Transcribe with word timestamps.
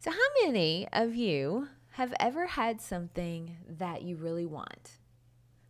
So, 0.00 0.12
how 0.12 0.46
many 0.46 0.86
of 0.92 1.16
you 1.16 1.68
have 1.92 2.14
ever 2.20 2.46
had 2.46 2.80
something 2.80 3.56
that 3.68 4.02
you 4.02 4.14
really 4.14 4.46
want, 4.46 4.92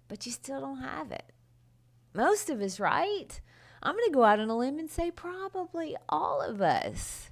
but 0.06 0.26
you 0.26 0.32
still 0.32 0.60
don't 0.60 0.82
have 0.82 1.10
it? 1.10 1.32
Most 2.12 2.50
of 2.50 2.60
us, 2.60 2.78
right? 2.78 3.40
I'm 3.82 3.94
going 3.94 4.04
to 4.04 4.12
go 4.12 4.24
out 4.24 4.38
on 4.38 4.50
a 4.50 4.56
limb 4.56 4.78
and 4.78 4.90
say 4.90 5.10
probably 5.10 5.96
all 6.10 6.42
of 6.42 6.60
us. 6.60 7.30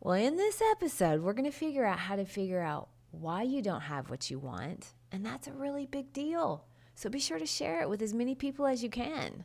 Well, 0.00 0.14
in 0.14 0.36
this 0.36 0.60
episode, 0.72 1.22
we're 1.22 1.32
going 1.32 1.48
to 1.48 1.56
figure 1.56 1.84
out 1.84 2.00
how 2.00 2.16
to 2.16 2.24
figure 2.24 2.60
out 2.60 2.88
why 3.12 3.42
you 3.42 3.62
don't 3.62 3.82
have 3.82 4.10
what 4.10 4.28
you 4.28 4.40
want, 4.40 4.94
and 5.12 5.24
that's 5.24 5.46
a 5.46 5.52
really 5.52 5.86
big 5.86 6.12
deal. 6.12 6.64
So 6.96 7.08
be 7.08 7.20
sure 7.20 7.38
to 7.38 7.46
share 7.46 7.82
it 7.82 7.88
with 7.88 8.02
as 8.02 8.12
many 8.12 8.34
people 8.34 8.66
as 8.66 8.82
you 8.82 8.90
can. 8.90 9.44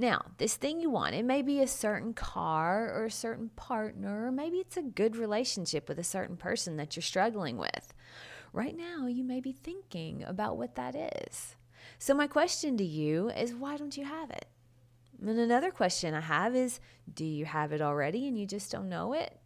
Now, 0.00 0.26
this 0.38 0.54
thing 0.54 0.78
you 0.78 0.90
want, 0.90 1.16
it 1.16 1.24
may 1.24 1.42
be 1.42 1.60
a 1.60 1.66
certain 1.66 2.14
car 2.14 2.88
or 2.94 3.06
a 3.06 3.10
certain 3.10 3.48
partner, 3.56 4.26
or 4.26 4.30
maybe 4.30 4.58
it's 4.58 4.76
a 4.76 4.82
good 4.82 5.16
relationship 5.16 5.88
with 5.88 5.98
a 5.98 6.04
certain 6.04 6.36
person 6.36 6.76
that 6.76 6.94
you're 6.94 7.02
struggling 7.02 7.58
with. 7.58 7.92
Right 8.52 8.76
now, 8.76 9.08
you 9.08 9.24
may 9.24 9.40
be 9.40 9.50
thinking 9.50 10.22
about 10.22 10.56
what 10.56 10.76
that 10.76 10.94
is. 10.94 11.56
So, 11.98 12.14
my 12.14 12.28
question 12.28 12.76
to 12.76 12.84
you 12.84 13.30
is 13.30 13.52
why 13.52 13.76
don't 13.76 13.96
you 13.96 14.04
have 14.04 14.30
it? 14.30 14.46
And 15.20 15.36
another 15.36 15.72
question 15.72 16.14
I 16.14 16.20
have 16.20 16.54
is 16.54 16.78
do 17.12 17.24
you 17.24 17.44
have 17.44 17.72
it 17.72 17.80
already 17.80 18.28
and 18.28 18.38
you 18.38 18.46
just 18.46 18.70
don't 18.70 18.88
know 18.88 19.14
it? 19.14 19.36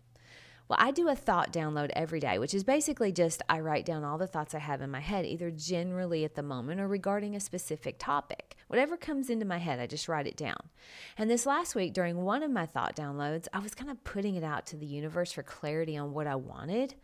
Well, 0.68 0.78
I 0.80 0.90
do 0.90 1.08
a 1.08 1.14
thought 1.14 1.52
download 1.52 1.90
every 1.94 2.20
day, 2.20 2.38
which 2.38 2.54
is 2.54 2.64
basically 2.64 3.12
just 3.12 3.42
I 3.48 3.60
write 3.60 3.84
down 3.84 4.04
all 4.04 4.16
the 4.16 4.26
thoughts 4.26 4.54
I 4.54 4.58
have 4.58 4.80
in 4.80 4.90
my 4.90 5.00
head, 5.00 5.26
either 5.26 5.50
generally 5.50 6.24
at 6.24 6.34
the 6.34 6.42
moment 6.42 6.80
or 6.80 6.88
regarding 6.88 7.36
a 7.36 7.40
specific 7.40 7.96
topic. 7.98 8.56
Whatever 8.68 8.96
comes 8.96 9.28
into 9.28 9.44
my 9.44 9.58
head, 9.58 9.80
I 9.80 9.86
just 9.86 10.08
write 10.08 10.26
it 10.26 10.36
down. 10.36 10.70
And 11.18 11.28
this 11.28 11.44
last 11.46 11.74
week, 11.74 11.92
during 11.92 12.22
one 12.22 12.42
of 12.42 12.50
my 12.50 12.64
thought 12.64 12.96
downloads, 12.96 13.48
I 13.52 13.58
was 13.58 13.74
kind 13.74 13.90
of 13.90 14.02
putting 14.04 14.34
it 14.34 14.44
out 14.44 14.66
to 14.66 14.76
the 14.76 14.86
universe 14.86 15.32
for 15.32 15.42
clarity 15.42 15.96
on 15.96 16.12
what 16.12 16.26
I 16.26 16.36
wanted. 16.36 16.94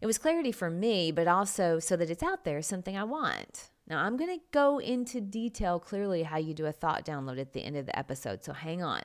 It 0.00 0.06
was 0.06 0.18
clarity 0.18 0.52
for 0.52 0.70
me, 0.70 1.10
but 1.10 1.26
also 1.26 1.78
so 1.78 1.96
that 1.96 2.10
it's 2.10 2.22
out 2.22 2.44
there, 2.44 2.62
something 2.62 2.96
I 2.96 3.04
want. 3.04 3.70
Now, 3.86 4.04
I'm 4.04 4.16
going 4.16 4.30
to 4.30 4.44
go 4.52 4.78
into 4.78 5.20
detail 5.20 5.80
clearly 5.80 6.22
how 6.22 6.38
you 6.38 6.54
do 6.54 6.66
a 6.66 6.72
thought 6.72 7.04
download 7.04 7.40
at 7.40 7.52
the 7.52 7.64
end 7.64 7.76
of 7.76 7.86
the 7.86 7.98
episode, 7.98 8.44
so 8.44 8.52
hang 8.52 8.82
on. 8.82 9.02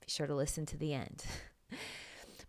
Be 0.00 0.08
sure 0.08 0.26
to 0.26 0.34
listen 0.34 0.66
to 0.66 0.76
the 0.76 0.94
end. 0.94 1.24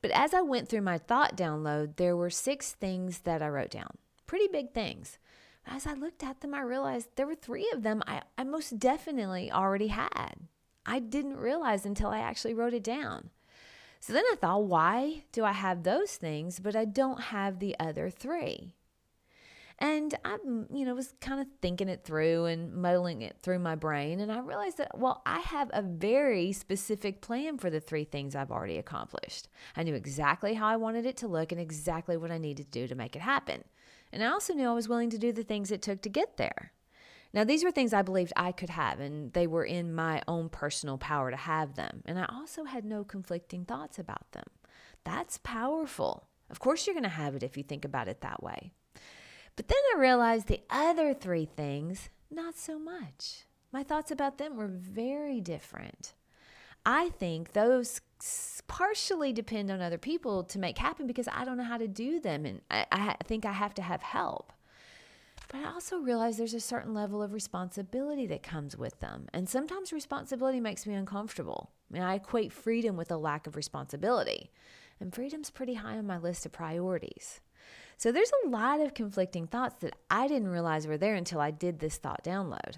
But 0.01 0.11
as 0.11 0.33
I 0.33 0.41
went 0.41 0.69
through 0.69 0.81
my 0.81 0.97
thought 0.97 1.35
download, 1.35 1.95
there 1.95 2.15
were 2.15 2.29
six 2.29 2.71
things 2.73 3.19
that 3.19 3.41
I 3.41 3.49
wrote 3.49 3.71
down. 3.71 3.97
Pretty 4.25 4.47
big 4.47 4.73
things. 4.73 5.17
As 5.65 5.85
I 5.85 5.93
looked 5.93 6.23
at 6.23 6.41
them, 6.41 6.53
I 6.53 6.61
realized 6.61 7.09
there 7.15 7.27
were 7.27 7.35
three 7.35 7.69
of 7.73 7.83
them 7.83 8.01
I, 8.07 8.21
I 8.37 8.43
most 8.43 8.79
definitely 8.79 9.51
already 9.51 9.87
had. 9.87 10.47
I 10.85 10.99
didn't 10.99 11.37
realize 11.37 11.85
until 11.85 12.09
I 12.09 12.19
actually 12.19 12.53
wrote 12.53 12.73
it 12.73 12.83
down. 12.83 13.31
So 13.99 14.13
then 14.13 14.23
I 14.31 14.35
thought, 14.35 14.63
why 14.63 15.23
do 15.31 15.43
I 15.43 15.51
have 15.51 15.83
those 15.83 16.15
things, 16.15 16.59
but 16.59 16.75
I 16.75 16.85
don't 16.85 17.19
have 17.19 17.59
the 17.59 17.75
other 17.79 18.09
three? 18.09 18.75
And 19.79 20.15
I, 20.25 20.37
you 20.73 20.85
know, 20.85 20.95
was 20.95 21.13
kind 21.21 21.39
of 21.39 21.47
thinking 21.61 21.87
it 21.87 22.03
through 22.03 22.45
and 22.45 22.73
muddling 22.73 23.21
it 23.21 23.37
through 23.43 23.59
my 23.59 23.75
brain. 23.75 24.19
And 24.19 24.31
I 24.31 24.39
realized 24.39 24.77
that, 24.79 24.97
well, 24.97 25.21
I 25.25 25.39
have 25.39 25.69
a 25.71 25.83
very 25.83 26.51
specific 26.51 27.21
plan 27.21 27.59
for 27.59 27.69
the 27.69 27.79
three 27.79 28.03
things 28.03 28.35
I've 28.35 28.51
already 28.51 28.79
accomplished. 28.79 29.49
I 29.75 29.83
knew 29.83 29.93
exactly 29.93 30.55
how 30.55 30.67
I 30.67 30.77
wanted 30.77 31.05
it 31.05 31.17
to 31.17 31.27
look 31.27 31.51
and 31.51 31.61
exactly 31.61 32.17
what 32.17 32.31
I 32.31 32.39
needed 32.39 32.71
to 32.71 32.79
do 32.79 32.87
to 32.87 32.95
make 32.95 33.15
it 33.15 33.21
happen. 33.21 33.63
And 34.11 34.23
I 34.23 34.27
also 34.27 34.53
knew 34.53 34.67
I 34.67 34.73
was 34.73 34.89
willing 34.89 35.11
to 35.11 35.19
do 35.19 35.31
the 35.31 35.43
things 35.43 35.69
it 35.69 35.83
took 35.83 36.01
to 36.01 36.09
get 36.09 36.37
there. 36.37 36.71
Now, 37.33 37.43
these 37.43 37.63
were 37.63 37.71
things 37.71 37.93
I 37.93 38.01
believed 38.01 38.33
I 38.35 38.51
could 38.53 38.69
have, 38.69 38.99
and 38.99 39.33
they 39.33 39.47
were 39.47 39.65
in 39.65 39.93
my 39.93 40.23
own 40.27 40.49
personal 40.49 40.97
power 40.97 41.29
to 41.29 41.37
have 41.37 41.75
them. 41.75 42.01
And 42.05 42.17
I 42.17 42.25
also 42.33 42.63
had 42.63 42.85
no 42.85 43.03
conflicting 43.03 43.65
thoughts 43.65 43.99
about 43.99 44.31
them. 44.31 44.45
That's 45.03 45.37
powerful. 45.37 46.29
Of 46.49 46.59
course, 46.59 46.87
you're 46.87 46.93
going 46.93 47.03
to 47.03 47.09
have 47.09 47.35
it 47.35 47.43
if 47.43 47.57
you 47.57 47.63
think 47.63 47.83
about 47.83 48.07
it 48.07 48.21
that 48.21 48.41
way. 48.41 48.71
But 49.57 49.67
then 49.67 49.77
I 49.93 49.99
realized 49.99 50.47
the 50.47 50.61
other 50.69 51.13
three 51.13 51.45
things, 51.45 52.09
not 52.31 52.55
so 52.55 52.79
much. 52.79 53.43
My 53.73 53.83
thoughts 53.83 54.11
about 54.11 54.37
them 54.37 54.55
were 54.55 54.67
very 54.67 55.41
different. 55.41 56.13
I 56.85 57.09
think 57.09 57.51
those 57.51 57.99
partially 58.67 59.33
depend 59.33 59.69
on 59.69 59.81
other 59.81 59.97
people 59.97 60.43
to 60.43 60.59
make 60.59 60.77
happen 60.77 61.05
because 61.05 61.27
I 61.27 61.43
don't 61.43 61.57
know 61.57 61.63
how 61.63 61.77
to 61.77 61.87
do 61.87 62.19
them. 62.19 62.45
And 62.45 62.61
I, 62.71 62.85
I 62.91 63.15
think 63.25 63.45
I 63.45 63.51
have 63.51 63.73
to 63.73 63.81
have 63.81 64.01
help. 64.01 64.53
But 65.49 65.61
I 65.61 65.71
also 65.71 65.97
realize 65.97 66.37
there's 66.37 66.53
a 66.53 66.59
certain 66.59 66.93
level 66.93 67.23
of 67.23 67.33
responsibility 67.33 68.27
that 68.27 68.43
comes 68.43 68.77
with 68.77 68.99
them. 68.99 69.27
And 69.33 69.49
sometimes 69.49 69.91
responsibility 69.91 70.59
makes 70.59 70.85
me 70.85 70.93
uncomfortable. 70.93 71.71
I 71.89 71.93
mean, 71.93 72.03
I 72.03 72.15
equate 72.15 72.53
freedom 72.53 72.95
with 72.95 73.11
a 73.11 73.17
lack 73.17 73.47
of 73.47 73.55
responsibility. 73.55 74.51
And 74.99 75.13
freedom's 75.13 75.49
pretty 75.49 75.75
high 75.75 75.97
on 75.97 76.05
my 76.05 76.17
list 76.17 76.45
of 76.45 76.51
priorities. 76.51 77.39
So 77.97 78.11
there's 78.11 78.31
a 78.45 78.49
lot 78.49 78.79
of 78.79 78.93
conflicting 78.93 79.47
thoughts 79.47 79.77
that 79.81 79.95
I 80.09 80.27
didn't 80.27 80.49
realize 80.49 80.85
were 80.85 80.99
there 80.99 81.15
until 81.15 81.41
I 81.41 81.49
did 81.49 81.79
this 81.79 81.97
thought 81.97 82.23
download. 82.23 82.77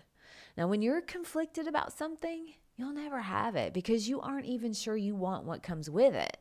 Now, 0.57 0.67
when 0.67 0.81
you're 0.81 1.01
conflicted 1.01 1.67
about 1.67 1.91
something, 1.91 2.53
you'll 2.77 2.93
never 2.93 3.19
have 3.19 3.57
it 3.57 3.73
because 3.73 4.07
you 4.07 4.21
aren't 4.21 4.45
even 4.45 4.71
sure 4.71 4.95
you 4.95 5.15
want 5.15 5.43
what 5.43 5.61
comes 5.61 5.89
with 5.89 6.15
it. 6.15 6.37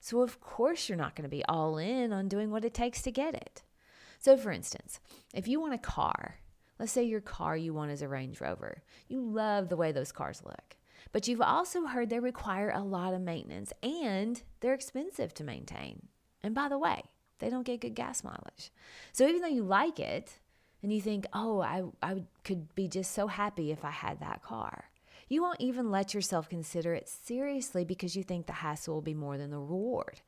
So, 0.00 0.22
of 0.22 0.40
course, 0.40 0.88
you're 0.88 0.96
not 0.96 1.14
going 1.14 1.24
to 1.24 1.28
be 1.28 1.44
all 1.44 1.76
in 1.76 2.10
on 2.12 2.28
doing 2.28 2.50
what 2.50 2.64
it 2.64 2.72
takes 2.72 3.02
to 3.02 3.12
get 3.12 3.34
it. 3.34 3.62
So, 4.18 4.36
for 4.38 4.50
instance, 4.50 4.98
if 5.34 5.46
you 5.46 5.60
want 5.60 5.74
a 5.74 5.78
car, 5.78 6.36
let's 6.78 6.92
say 6.92 7.04
your 7.04 7.20
car 7.20 7.54
you 7.54 7.74
want 7.74 7.90
is 7.90 8.00
a 8.00 8.08
Range 8.08 8.40
Rover, 8.40 8.82
you 9.08 9.20
love 9.20 9.68
the 9.68 9.76
way 9.76 9.92
those 9.92 10.10
cars 10.10 10.42
look. 10.42 10.76
But 11.12 11.28
you've 11.28 11.42
also 11.42 11.84
heard 11.86 12.08
they 12.08 12.18
require 12.18 12.70
a 12.70 12.82
lot 12.82 13.12
of 13.12 13.20
maintenance 13.20 13.74
and 13.82 14.42
they're 14.60 14.72
expensive 14.72 15.34
to 15.34 15.44
maintain. 15.44 16.08
And 16.42 16.54
by 16.54 16.68
the 16.68 16.78
way, 16.78 17.02
they 17.42 17.50
don't 17.50 17.64
get 17.64 17.80
good 17.80 17.96
gas 17.96 18.22
mileage. 18.22 18.70
So 19.12 19.26
even 19.26 19.42
though 19.42 19.48
you 19.48 19.64
like 19.64 19.98
it 19.98 20.38
and 20.82 20.92
you 20.92 21.00
think, 21.00 21.26
oh, 21.32 21.60
I, 21.60 21.82
I 22.00 22.22
could 22.44 22.72
be 22.76 22.86
just 22.86 23.12
so 23.12 23.26
happy 23.26 23.72
if 23.72 23.84
I 23.84 23.90
had 23.90 24.20
that 24.20 24.44
car, 24.44 24.84
you 25.28 25.42
won't 25.42 25.60
even 25.60 25.90
let 25.90 26.14
yourself 26.14 26.48
consider 26.48 26.94
it 26.94 27.08
seriously 27.08 27.84
because 27.84 28.14
you 28.14 28.22
think 28.22 28.46
the 28.46 28.52
hassle 28.52 28.94
will 28.94 29.02
be 29.02 29.12
more 29.12 29.36
than 29.38 29.50
the 29.50 29.58
reward. 29.58 30.20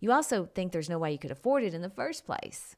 You 0.00 0.12
also 0.12 0.44
think 0.44 0.70
there's 0.72 0.90
no 0.90 0.98
way 0.98 1.12
you 1.12 1.18
could 1.18 1.30
afford 1.30 1.64
it 1.64 1.72
in 1.72 1.80
the 1.80 1.88
first 1.88 2.26
place. 2.26 2.76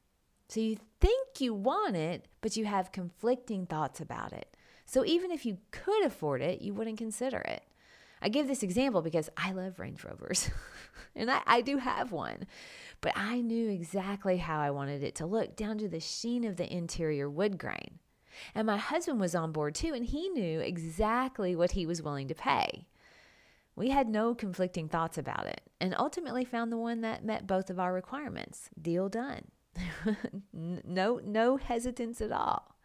So 0.49 0.61
you 0.61 0.79
think 1.01 1.41
you 1.41 1.53
want 1.53 1.97
it, 1.97 2.27
but 2.41 2.57
you 2.57 2.67
have 2.67 2.93
conflicting 2.93 3.67
thoughts 3.67 4.01
about 4.01 4.33
it. 4.33 4.57
So 4.85 5.05
even 5.05 5.33
if 5.33 5.45
you 5.45 5.59
could 5.73 6.05
afford 6.05 6.41
it, 6.41 6.63
you 6.63 6.73
wouldn't 6.73 6.99
consider 6.99 7.39
it. 7.39 7.65
I 8.21 8.29
give 8.29 8.49
this 8.49 8.63
example 8.63 9.03
because 9.03 9.29
I 9.37 9.53
love 9.53 9.79
Range 9.79 10.03
Rovers 10.03 10.51
and 11.15 11.31
I, 11.31 11.41
I 11.47 11.61
do 11.61 11.79
have 11.79 12.13
one, 12.13 12.47
but 13.01 13.13
I 13.15 13.41
knew 13.41 13.69
exactly 13.69 14.39
how 14.39 14.59
I 14.61 14.71
wanted 14.71 15.03
it 15.03 15.15
to 15.17 15.27
look 15.27 15.57
down 15.57 15.79
to 15.79 15.89
the 15.89 16.01
sheen 16.01 16.45
of 16.45 16.57
the 16.57 16.73
interior 16.73 17.29
wood 17.29 17.59
grain. 17.59 17.99
And 18.55 18.67
my 18.67 18.77
husband 18.77 19.21
was 19.21 19.35
on 19.35 19.53
board 19.53 19.75
too, 19.75 19.95
and 19.95 20.05
he 20.05 20.29
knew 20.29 20.61
exactly 20.61 21.57
what 21.57 21.73
he 21.73 21.87
was 21.87 22.03
willing 22.03 22.29
to 22.29 22.35
pay. 22.35 22.87
We 23.75 23.91
had 23.91 24.09
no 24.09 24.35
conflicting 24.35 24.89
thoughts 24.89 25.19
about 25.19 25.47
it 25.47 25.61
and 25.81 25.95
ultimately 25.99 26.45
found 26.45 26.73
the 26.73 26.79
one 26.79 27.03
that 27.03 27.25
met 27.25 27.47
both 27.47 27.69
of 27.69 27.79
our 27.79 27.93
requirements. 27.93 28.71
Deal 28.81 29.09
done. 29.09 29.43
no 30.55 31.21
no 31.23 31.57
hesitance 31.59 32.23
at 32.23 32.33
all. 32.33 32.77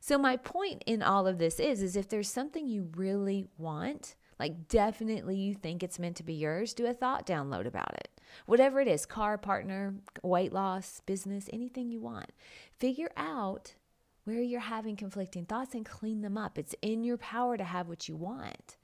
So 0.00 0.18
my 0.18 0.36
point 0.36 0.82
in 0.86 1.02
all 1.02 1.28
of 1.28 1.38
this 1.38 1.60
is 1.60 1.80
is 1.82 1.96
if 1.96 2.08
there's 2.08 2.28
something 2.28 2.66
you 2.66 2.90
really 2.96 3.46
want, 3.56 4.16
like 4.38 4.68
definitely 4.68 5.36
you 5.36 5.54
think 5.54 5.82
it's 5.82 5.98
meant 5.98 6.16
to 6.16 6.22
be 6.22 6.34
yours, 6.34 6.74
do 6.74 6.86
a 6.86 6.92
thought 6.92 7.26
download 7.26 7.66
about 7.66 7.94
it. 7.94 8.08
Whatever 8.46 8.80
it 8.80 8.88
is 8.88 9.06
car, 9.06 9.38
partner, 9.38 9.94
weight 10.22 10.52
loss, 10.52 11.00
business, 11.06 11.48
anything 11.52 11.90
you 11.90 12.00
want. 12.00 12.30
Figure 12.78 13.10
out 13.16 13.74
where 14.24 14.40
you're 14.40 14.60
having 14.60 14.96
conflicting 14.96 15.44
thoughts 15.44 15.74
and 15.74 15.84
clean 15.84 16.22
them 16.22 16.36
up. 16.36 16.58
It's 16.58 16.74
in 16.82 17.04
your 17.04 17.18
power 17.18 17.56
to 17.56 17.64
have 17.64 17.88
what 17.88 18.08
you 18.08 18.16
want. 18.16 18.76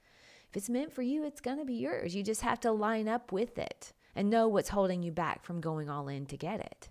If 0.49 0.57
it's 0.57 0.69
meant 0.69 0.93
for 0.93 1.01
you, 1.01 1.25
it's 1.25 1.41
going 1.41 1.57
to 1.57 1.65
be 1.65 1.75
yours. 1.75 2.15
You 2.15 2.23
just 2.23 2.41
have 2.41 2.59
to 2.61 2.71
line 2.71 3.07
up 3.07 3.31
with 3.31 3.57
it 3.57 3.93
and 4.15 4.29
know 4.29 4.47
what's 4.47 4.69
holding 4.69 5.01
you 5.01 5.11
back 5.11 5.43
from 5.43 5.61
going 5.61 5.89
all 5.89 6.07
in 6.07 6.25
to 6.27 6.37
get 6.37 6.59
it. 6.59 6.89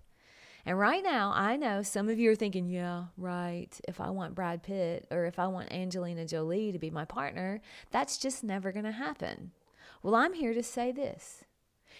And 0.65 0.77
right 0.77 1.03
now, 1.03 1.31
I 1.35 1.57
know 1.57 1.81
some 1.81 2.09
of 2.09 2.19
you 2.19 2.31
are 2.31 2.35
thinking, 2.35 2.69
yeah, 2.69 3.05
right. 3.17 3.69
If 3.87 3.99
I 3.99 4.09
want 4.11 4.35
Brad 4.35 4.63
Pitt 4.63 5.07
or 5.09 5.25
if 5.25 5.39
I 5.39 5.47
want 5.47 5.71
Angelina 5.71 6.25
Jolie 6.25 6.71
to 6.71 6.79
be 6.79 6.89
my 6.89 7.05
partner, 7.05 7.61
that's 7.89 8.17
just 8.17 8.43
never 8.43 8.71
going 8.71 8.85
to 8.85 8.91
happen. 8.91 9.51
Well, 10.03 10.15
I'm 10.15 10.33
here 10.33 10.53
to 10.53 10.63
say 10.63 10.91
this 10.91 11.43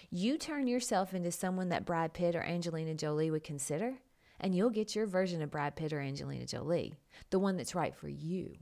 You 0.09 0.37
turn 0.37 0.67
yourself 0.67 1.13
into 1.13 1.31
someone 1.31 1.69
that 1.69 1.85
Brad 1.85 2.13
Pitt 2.13 2.35
or 2.35 2.43
Angelina 2.43 2.93
Jolie 2.93 3.31
would 3.31 3.43
consider, 3.43 3.95
and 4.39 4.55
you'll 4.55 4.69
get 4.69 4.95
your 4.95 5.05
version 5.07 5.41
of 5.41 5.51
Brad 5.51 5.75
Pitt 5.75 5.93
or 5.93 5.99
Angelina 5.99 6.45
Jolie, 6.45 6.95
the 7.29 7.39
one 7.39 7.57
that's 7.57 7.75
right 7.75 7.95
for 7.95 8.09
you. 8.09 8.57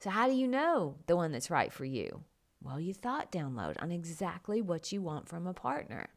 So, 0.00 0.10
how 0.10 0.28
do 0.28 0.34
you 0.34 0.46
know 0.46 0.96
the 1.06 1.16
one 1.16 1.32
that's 1.32 1.50
right 1.50 1.72
for 1.72 1.84
you? 1.84 2.22
Well, 2.62 2.80
you 2.80 2.94
thought 2.94 3.32
download 3.32 3.80
on 3.80 3.92
exactly 3.92 4.60
what 4.60 4.92
you 4.92 5.00
want 5.00 5.28
from 5.28 5.46
a 5.46 5.54
partner. 5.54 6.08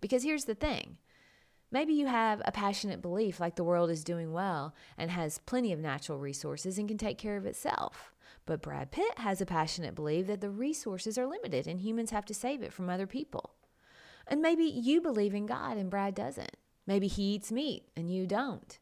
Because 0.00 0.22
here's 0.22 0.44
the 0.44 0.54
thing 0.54 0.98
maybe 1.72 1.92
you 1.92 2.06
have 2.06 2.40
a 2.44 2.52
passionate 2.52 3.02
belief 3.02 3.40
like 3.40 3.56
the 3.56 3.64
world 3.64 3.90
is 3.90 4.04
doing 4.04 4.32
well 4.32 4.74
and 4.96 5.10
has 5.10 5.38
plenty 5.38 5.72
of 5.72 5.80
natural 5.80 6.18
resources 6.18 6.78
and 6.78 6.86
can 6.86 6.98
take 6.98 7.18
care 7.18 7.36
of 7.36 7.46
itself. 7.46 8.12
But 8.46 8.62
Brad 8.62 8.90
Pitt 8.90 9.18
has 9.18 9.40
a 9.40 9.46
passionate 9.46 9.94
belief 9.94 10.26
that 10.26 10.40
the 10.40 10.50
resources 10.50 11.16
are 11.16 11.26
limited 11.26 11.66
and 11.66 11.80
humans 11.80 12.10
have 12.10 12.24
to 12.26 12.34
save 12.34 12.62
it 12.62 12.72
from 12.72 12.88
other 12.88 13.06
people. 13.06 13.54
And 14.26 14.40
maybe 14.40 14.64
you 14.64 15.00
believe 15.00 15.34
in 15.34 15.46
God 15.46 15.76
and 15.76 15.90
Brad 15.90 16.14
doesn't. 16.14 16.56
Maybe 16.86 17.08
he 17.08 17.34
eats 17.34 17.52
meat 17.52 17.84
and 17.96 18.10
you 18.10 18.26
don't. 18.26 18.78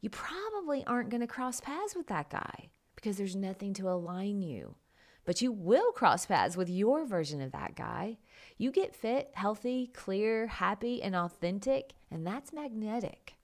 You 0.00 0.10
probably 0.10 0.84
aren't 0.86 1.10
going 1.10 1.20
to 1.20 1.26
cross 1.26 1.60
paths 1.60 1.94
with 1.94 2.06
that 2.06 2.30
guy 2.30 2.70
because 2.94 3.16
there's 3.16 3.36
nothing 3.36 3.74
to 3.74 3.88
align 3.88 4.42
you. 4.42 4.74
But 5.30 5.40
you 5.40 5.52
will 5.52 5.92
cross 5.92 6.26
paths 6.26 6.56
with 6.56 6.68
your 6.68 7.06
version 7.06 7.40
of 7.40 7.52
that 7.52 7.76
guy. 7.76 8.18
You 8.58 8.72
get 8.72 8.96
fit, 8.96 9.30
healthy, 9.34 9.86
clear, 9.86 10.48
happy, 10.48 11.00
and 11.00 11.14
authentic, 11.14 11.92
and 12.10 12.26
that's 12.26 12.52
magnetic. 12.52 13.34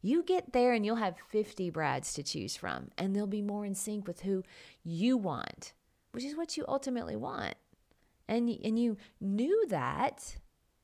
You 0.00 0.22
get 0.22 0.54
there 0.54 0.72
and 0.72 0.86
you'll 0.86 0.96
have 0.96 1.16
50 1.28 1.68
Brads 1.68 2.14
to 2.14 2.22
choose 2.22 2.56
from, 2.56 2.92
and 2.96 3.14
they'll 3.14 3.26
be 3.26 3.42
more 3.42 3.66
in 3.66 3.74
sync 3.74 4.06
with 4.06 4.20
who 4.20 4.42
you 4.82 5.18
want, 5.18 5.74
which 6.12 6.24
is 6.24 6.34
what 6.34 6.56
you 6.56 6.64
ultimately 6.66 7.14
want. 7.14 7.56
And, 8.26 8.48
and 8.64 8.78
you 8.78 8.96
knew 9.20 9.66
that 9.68 10.38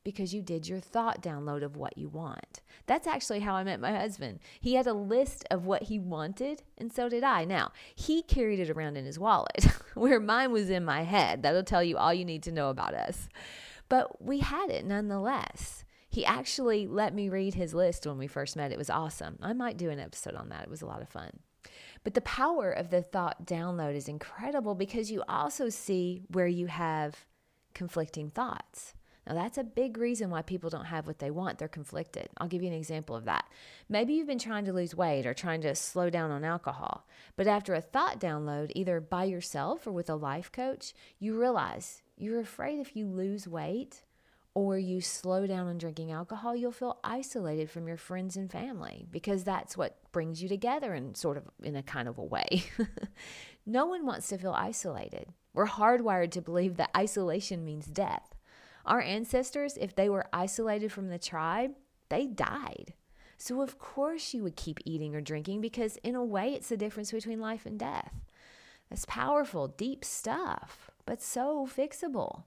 because 0.05 0.33
you 0.33 0.41
did 0.41 0.69
your 0.69 0.79
thought 0.79 1.21
download 1.21 1.63
of 1.63 1.75
what 1.75 1.97
you 1.97 2.07
want. 2.07 2.61
That's 2.85 3.07
actually 3.07 3.41
how 3.41 3.55
I 3.55 3.65
met 3.65 3.81
my 3.81 3.91
husband. 3.91 4.39
He 4.61 4.75
had 4.75 4.87
a 4.87 4.93
list 4.93 5.43
of 5.51 5.65
what 5.65 5.83
he 5.83 5.99
wanted, 5.99 6.63
and 6.77 6.93
so 6.93 7.09
did 7.09 7.23
I. 7.23 7.43
Now, 7.43 7.73
he 7.93 8.21
carried 8.21 8.59
it 8.61 8.69
around 8.69 8.95
in 8.95 9.03
his 9.03 9.19
wallet, 9.19 9.65
where 9.95 10.21
mine 10.21 10.53
was 10.53 10.69
in 10.69 10.85
my 10.85 11.01
head. 11.01 11.43
That'll 11.43 11.63
tell 11.63 11.83
you 11.83 11.97
all 11.97 12.13
you 12.13 12.23
need 12.23 12.43
to 12.43 12.51
know 12.51 12.69
about 12.69 12.93
us. 12.93 13.27
But 13.89 14.23
we 14.23 14.39
had 14.39 14.69
it 14.69 14.85
nonetheless. 14.85 15.83
He 16.07 16.23
actually 16.23 16.87
let 16.87 17.13
me 17.13 17.27
read 17.27 17.55
his 17.55 17.73
list 17.73 18.07
when 18.07 18.17
we 18.17 18.27
first 18.27 18.55
met. 18.55 18.71
It 18.71 18.77
was 18.77 18.89
awesome. 18.89 19.37
I 19.41 19.51
might 19.51 19.75
do 19.75 19.89
an 19.89 19.99
episode 19.99 20.35
on 20.35 20.49
that. 20.49 20.63
It 20.63 20.69
was 20.69 20.81
a 20.81 20.85
lot 20.85 21.01
of 21.01 21.09
fun. 21.09 21.39
But 22.03 22.13
the 22.13 22.21
power 22.21 22.71
of 22.71 22.91
the 22.91 23.01
thought 23.01 23.45
download 23.45 23.95
is 23.95 24.07
incredible 24.07 24.75
because 24.75 25.11
you 25.11 25.23
also 25.27 25.69
see 25.69 26.21
where 26.29 26.47
you 26.47 26.67
have 26.67 27.25
conflicting 27.73 28.29
thoughts. 28.29 28.93
Now, 29.27 29.33
that's 29.33 29.57
a 29.57 29.63
big 29.63 29.97
reason 29.97 30.29
why 30.29 30.41
people 30.41 30.69
don't 30.69 30.85
have 30.85 31.07
what 31.07 31.19
they 31.19 31.31
want. 31.31 31.57
They're 31.57 31.67
conflicted. 31.67 32.29
I'll 32.37 32.47
give 32.47 32.61
you 32.61 32.67
an 32.67 32.75
example 32.75 33.15
of 33.15 33.25
that. 33.25 33.45
Maybe 33.89 34.13
you've 34.13 34.27
been 34.27 34.37
trying 34.37 34.65
to 34.65 34.73
lose 34.73 34.95
weight 34.95 35.25
or 35.25 35.33
trying 35.33 35.61
to 35.61 35.73
slow 35.75 36.09
down 36.09 36.31
on 36.31 36.43
alcohol, 36.43 37.07
but 37.35 37.47
after 37.47 37.73
a 37.73 37.81
thought 37.81 38.19
download, 38.19 38.71
either 38.75 38.99
by 38.99 39.23
yourself 39.23 39.87
or 39.87 39.91
with 39.91 40.09
a 40.09 40.15
life 40.15 40.51
coach, 40.51 40.93
you 41.19 41.39
realize 41.39 42.03
you're 42.17 42.39
afraid 42.39 42.79
if 42.79 42.95
you 42.95 43.07
lose 43.07 43.47
weight 43.47 44.03
or 44.55 44.77
you 44.77 45.01
slow 45.01 45.45
down 45.45 45.67
on 45.67 45.77
drinking 45.77 46.11
alcohol, 46.11 46.55
you'll 46.55 46.71
feel 46.71 46.97
isolated 47.03 47.69
from 47.69 47.87
your 47.87 47.97
friends 47.97 48.37
and 48.37 48.49
family 48.49 49.05
because 49.11 49.43
that's 49.43 49.75
what 49.75 49.97
brings 50.13 50.41
you 50.41 50.47
together 50.47 50.93
in 50.93 51.13
sort 51.13 51.35
of 51.35 51.43
in 51.61 51.75
a 51.75 51.83
kind 51.83 52.07
of 52.07 52.17
a 52.17 52.23
way. 52.23 52.63
no 53.65 53.85
one 53.85 54.05
wants 54.05 54.29
to 54.29 54.37
feel 54.37 54.53
isolated. 54.53 55.27
We're 55.53 55.67
hardwired 55.67 56.31
to 56.31 56.41
believe 56.41 56.77
that 56.77 56.91
isolation 56.95 57.65
means 57.65 57.85
death. 57.85 58.34
Our 58.85 59.01
ancestors, 59.01 59.77
if 59.77 59.95
they 59.95 60.09
were 60.09 60.27
isolated 60.31 60.91
from 60.91 61.09
the 61.09 61.17
tribe, 61.17 61.71
they 62.09 62.27
died. 62.27 62.93
So, 63.37 63.61
of 63.61 63.79
course, 63.79 64.33
you 64.33 64.43
would 64.43 64.55
keep 64.55 64.79
eating 64.85 65.15
or 65.15 65.21
drinking 65.21 65.61
because, 65.61 65.97
in 65.97 66.15
a 66.15 66.23
way, 66.23 66.53
it's 66.53 66.69
the 66.69 66.77
difference 66.77 67.11
between 67.11 67.39
life 67.39 67.65
and 67.65 67.79
death. 67.79 68.13
That's 68.89 69.05
powerful, 69.05 69.67
deep 69.67 70.05
stuff, 70.05 70.91
but 71.05 71.21
so 71.21 71.67
fixable. 71.67 72.43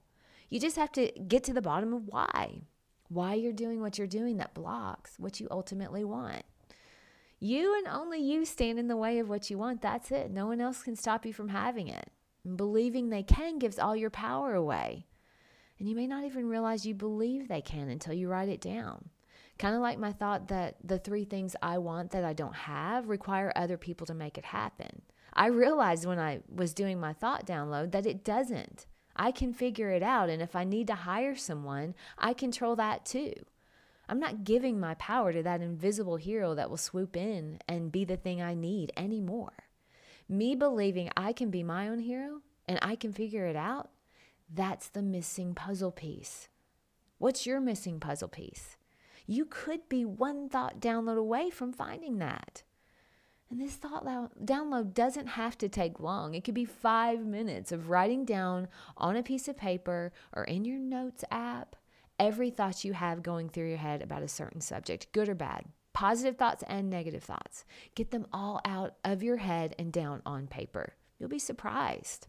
You 0.49 0.59
just 0.59 0.77
have 0.77 0.91
to 0.93 1.11
get 1.27 1.43
to 1.43 1.53
the 1.53 1.61
bottom 1.61 1.93
of 1.93 2.07
why. 2.07 2.61
Why 3.09 3.33
you're 3.33 3.53
doing 3.53 3.81
what 3.81 3.97
you're 3.97 4.07
doing 4.07 4.37
that 4.37 4.53
blocks 4.53 5.15
what 5.17 5.39
you 5.39 5.47
ultimately 5.51 6.03
want. 6.03 6.43
You 7.39 7.77
and 7.77 7.87
only 7.87 8.19
you 8.19 8.45
stand 8.45 8.79
in 8.79 8.87
the 8.87 8.97
way 8.97 9.19
of 9.19 9.29
what 9.29 9.49
you 9.49 9.57
want. 9.57 9.81
That's 9.81 10.11
it. 10.11 10.31
No 10.31 10.47
one 10.47 10.59
else 10.59 10.83
can 10.83 10.95
stop 10.95 11.25
you 11.25 11.33
from 11.33 11.49
having 11.49 11.87
it. 11.87 12.09
And 12.43 12.57
believing 12.57 13.09
they 13.09 13.23
can 13.23 13.59
gives 13.59 13.79
all 13.79 13.95
your 13.95 14.09
power 14.09 14.53
away. 14.53 15.05
And 15.79 15.87
you 15.87 15.95
may 15.95 16.07
not 16.07 16.25
even 16.25 16.49
realize 16.49 16.85
you 16.85 16.93
believe 16.93 17.47
they 17.47 17.61
can 17.61 17.89
until 17.89 18.13
you 18.13 18.27
write 18.27 18.49
it 18.49 18.61
down. 18.61 19.09
Kind 19.57 19.75
of 19.75 19.81
like 19.81 19.97
my 19.97 20.11
thought 20.11 20.49
that 20.49 20.75
the 20.83 20.99
three 20.99 21.25
things 21.25 21.55
I 21.61 21.77
want 21.77 22.11
that 22.11 22.23
I 22.23 22.33
don't 22.33 22.55
have 22.55 23.09
require 23.09 23.51
other 23.55 23.77
people 23.77 24.05
to 24.07 24.13
make 24.13 24.37
it 24.37 24.45
happen. 24.45 25.01
I 25.33 25.47
realized 25.47 26.05
when 26.05 26.19
I 26.19 26.39
was 26.53 26.73
doing 26.73 26.99
my 26.99 27.13
thought 27.13 27.45
download 27.45 27.91
that 27.91 28.05
it 28.05 28.23
doesn't. 28.23 28.87
I 29.15 29.31
can 29.31 29.53
figure 29.53 29.89
it 29.89 30.03
out. 30.03 30.29
And 30.29 30.41
if 30.41 30.55
I 30.55 30.63
need 30.63 30.87
to 30.87 30.95
hire 30.95 31.35
someone, 31.35 31.95
I 32.17 32.33
control 32.33 32.75
that 32.77 33.05
too. 33.05 33.33
I'm 34.07 34.19
not 34.19 34.43
giving 34.43 34.79
my 34.79 34.95
power 34.95 35.31
to 35.31 35.43
that 35.43 35.61
invisible 35.61 36.15
hero 36.15 36.55
that 36.55 36.69
will 36.69 36.77
swoop 36.77 37.15
in 37.15 37.59
and 37.67 37.91
be 37.91 38.05
the 38.05 38.17
thing 38.17 38.41
I 38.41 38.53
need 38.53 38.91
anymore. 38.97 39.53
Me 40.27 40.55
believing 40.55 41.09
I 41.15 41.31
can 41.33 41.49
be 41.49 41.63
my 41.63 41.89
own 41.89 41.99
hero 41.99 42.41
and 42.67 42.79
I 42.81 42.95
can 42.95 43.13
figure 43.13 43.45
it 43.45 43.55
out 43.55 43.89
that's 44.53 44.89
the 44.89 45.01
missing 45.01 45.53
puzzle 45.53 45.91
piece. 45.91 46.47
What's 47.17 47.45
your 47.45 47.59
missing 47.59 47.99
puzzle 47.99 48.29
piece? 48.29 48.77
You 49.27 49.45
could 49.45 49.87
be 49.89 50.05
one 50.05 50.49
thought 50.49 50.79
download 50.79 51.17
away 51.17 51.49
from 51.49 51.71
finding 51.71 52.17
that. 52.19 52.63
And 53.51 53.59
this 53.59 53.75
thought 53.75 54.05
download 54.05 54.93
doesn't 54.93 55.27
have 55.27 55.57
to 55.59 55.69
take 55.69 55.99
long. 55.99 56.33
It 56.33 56.43
could 56.43 56.53
be 56.53 56.65
five 56.65 57.25
minutes 57.25 57.71
of 57.71 57.89
writing 57.89 58.23
down 58.23 58.67
on 58.95 59.15
a 59.15 59.23
piece 59.23 59.47
of 59.47 59.57
paper 59.57 60.11
or 60.33 60.43
in 60.43 60.65
your 60.65 60.79
notes 60.79 61.23
app 61.31 61.75
every 62.19 62.49
thought 62.49 62.83
you 62.83 62.93
have 62.93 63.23
going 63.23 63.49
through 63.49 63.69
your 63.69 63.77
head 63.77 64.01
about 64.01 64.21
a 64.21 64.27
certain 64.27 64.61
subject, 64.61 65.11
good 65.13 65.29
or 65.29 65.35
bad, 65.35 65.65
positive 65.93 66.37
thoughts 66.37 66.63
and 66.67 66.89
negative 66.89 67.23
thoughts. 67.23 67.65
Get 67.95 68.11
them 68.11 68.27
all 68.31 68.61
out 68.65 68.95
of 69.03 69.23
your 69.23 69.37
head 69.37 69.73
and 69.79 69.91
down 69.91 70.21
on 70.25 70.47
paper. 70.47 70.95
You'll 71.17 71.29
be 71.29 71.39
surprised. 71.39 72.27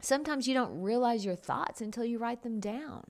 Sometimes 0.00 0.46
you 0.46 0.54
don't 0.54 0.82
realize 0.82 1.24
your 1.24 1.36
thoughts 1.36 1.80
until 1.80 2.04
you 2.04 2.18
write 2.18 2.42
them 2.42 2.60
down. 2.60 3.04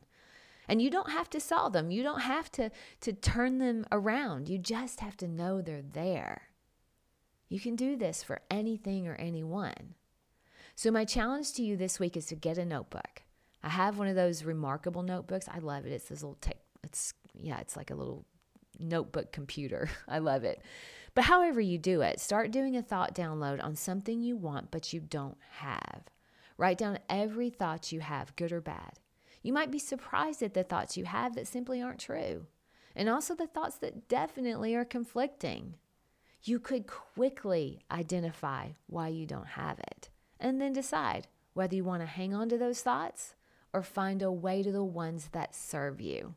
And 0.68 0.82
you 0.82 0.90
don't 0.90 1.10
have 1.10 1.30
to 1.30 1.40
solve 1.40 1.72
them. 1.72 1.90
You 1.90 2.02
don't 2.02 2.22
have 2.22 2.50
to, 2.52 2.70
to 3.02 3.12
turn 3.12 3.58
them 3.58 3.86
around. 3.92 4.48
You 4.48 4.58
just 4.58 5.00
have 5.00 5.16
to 5.18 5.28
know 5.28 5.60
they're 5.60 5.82
there. 5.82 6.42
You 7.48 7.60
can 7.60 7.76
do 7.76 7.96
this 7.96 8.22
for 8.22 8.40
anything 8.50 9.06
or 9.06 9.14
anyone. 9.14 9.94
So, 10.74 10.90
my 10.90 11.04
challenge 11.04 11.52
to 11.54 11.62
you 11.62 11.76
this 11.76 12.00
week 12.00 12.16
is 12.16 12.26
to 12.26 12.34
get 12.34 12.58
a 12.58 12.64
notebook. 12.64 13.22
I 13.62 13.68
have 13.68 13.98
one 13.98 14.08
of 14.08 14.16
those 14.16 14.42
reMarkable 14.42 15.04
notebooks. 15.04 15.48
I 15.48 15.58
love 15.58 15.86
it. 15.86 15.92
It's 15.92 16.08
this 16.08 16.22
little 16.22 16.38
tech, 16.40 16.58
it's, 16.82 17.14
yeah, 17.34 17.60
it's 17.60 17.76
like 17.76 17.90
a 17.90 17.94
little 17.94 18.26
notebook 18.78 19.32
computer. 19.32 19.88
I 20.08 20.18
love 20.18 20.44
it. 20.44 20.60
But 21.14 21.24
however 21.24 21.60
you 21.60 21.78
do 21.78 22.02
it, 22.02 22.20
start 22.20 22.50
doing 22.50 22.76
a 22.76 22.82
thought 22.82 23.14
download 23.14 23.64
on 23.64 23.74
something 23.74 24.20
you 24.20 24.36
want 24.36 24.70
but 24.70 24.92
you 24.92 25.00
don't 25.00 25.38
have. 25.60 26.02
Write 26.58 26.78
down 26.78 26.98
every 27.08 27.50
thought 27.50 27.92
you 27.92 28.00
have, 28.00 28.34
good 28.36 28.52
or 28.52 28.60
bad. 28.60 28.98
You 29.42 29.52
might 29.52 29.70
be 29.70 29.78
surprised 29.78 30.42
at 30.42 30.54
the 30.54 30.64
thoughts 30.64 30.96
you 30.96 31.04
have 31.04 31.34
that 31.34 31.46
simply 31.46 31.80
aren't 31.82 32.00
true, 32.00 32.46
and 32.94 33.08
also 33.08 33.34
the 33.34 33.46
thoughts 33.46 33.76
that 33.78 34.08
definitely 34.08 34.74
are 34.74 34.84
conflicting. 34.84 35.74
You 36.42 36.58
could 36.58 36.86
quickly 36.86 37.80
identify 37.90 38.70
why 38.86 39.08
you 39.08 39.26
don't 39.26 39.48
have 39.48 39.78
it, 39.78 40.08
and 40.40 40.60
then 40.60 40.72
decide 40.72 41.28
whether 41.54 41.74
you 41.74 41.84
want 41.84 42.02
to 42.02 42.06
hang 42.06 42.34
on 42.34 42.48
to 42.48 42.58
those 42.58 42.82
thoughts 42.82 43.34
or 43.72 43.82
find 43.82 44.22
a 44.22 44.32
way 44.32 44.62
to 44.62 44.72
the 44.72 44.84
ones 44.84 45.28
that 45.32 45.54
serve 45.54 46.00
you. 46.00 46.34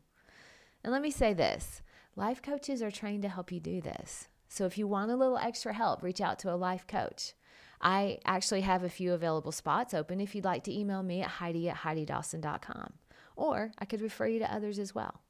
And 0.84 0.92
let 0.92 1.02
me 1.02 1.12
say 1.12 1.34
this 1.34 1.82
life 2.16 2.42
coaches 2.42 2.82
are 2.82 2.92
trained 2.92 3.22
to 3.24 3.30
help 3.30 3.52
you 3.52 3.60
do 3.60 3.82
this. 3.82 4.28
So 4.48 4.66
if 4.66 4.78
you 4.78 4.88
want 4.88 5.12
a 5.12 5.16
little 5.16 5.38
extra 5.38 5.74
help, 5.74 6.04
reach 6.04 6.22
out 6.22 6.40
to 6.40 6.54
a 6.54 6.56
life 6.56 6.88
coach. 6.88 7.34
I 7.82 8.20
actually 8.26 8.62
have 8.62 8.84
a 8.84 8.90
few 8.90 9.14
available 9.14 9.52
spots 9.52 9.94
open 9.94 10.20
if 10.20 10.36
you'd 10.36 10.46
like 10.46 10.64
to 10.66 10.78
email 10.78 11.02
me 11.02 11.22
at 11.22 11.30
Heidi 11.30 11.70
at 11.70 11.78
HeidiDawson.com. 11.78 12.94
Or 13.36 13.72
I 13.80 13.86
could 13.86 14.02
refer 14.02 14.28
you 14.28 14.40
to 14.40 14.54
others 14.54 14.80
as 14.80 14.94
well. 14.94 15.22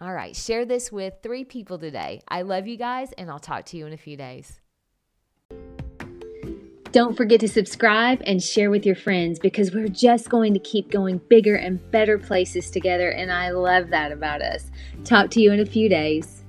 All 0.00 0.14
right, 0.14 0.34
share 0.34 0.64
this 0.64 0.90
with 0.90 1.14
three 1.22 1.44
people 1.44 1.78
today. 1.78 2.22
I 2.26 2.40
love 2.42 2.66
you 2.66 2.78
guys, 2.78 3.12
and 3.18 3.30
I'll 3.30 3.38
talk 3.38 3.66
to 3.66 3.76
you 3.76 3.86
in 3.86 3.92
a 3.92 3.98
few 3.98 4.16
days. 4.16 4.60
Don't 6.92 7.16
forget 7.16 7.38
to 7.40 7.48
subscribe 7.48 8.22
and 8.26 8.42
share 8.42 8.70
with 8.70 8.84
your 8.86 8.96
friends 8.96 9.38
because 9.38 9.72
we're 9.72 9.88
just 9.88 10.30
going 10.30 10.54
to 10.54 10.58
keep 10.58 10.90
going 10.90 11.20
bigger 11.28 11.54
and 11.54 11.78
better 11.90 12.18
places 12.18 12.70
together, 12.70 13.10
and 13.10 13.30
I 13.30 13.50
love 13.50 13.90
that 13.90 14.10
about 14.10 14.40
us. 14.40 14.70
Talk 15.04 15.30
to 15.32 15.40
you 15.40 15.52
in 15.52 15.60
a 15.60 15.66
few 15.66 15.90
days. 15.90 16.39